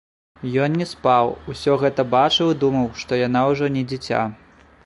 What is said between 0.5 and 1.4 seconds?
Ён не спаў,